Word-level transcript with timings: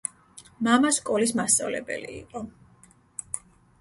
მამა 0.67 0.91
სკოლის 0.95 1.33
მასწავლებელი 1.41 2.11
იყო. 2.21 2.43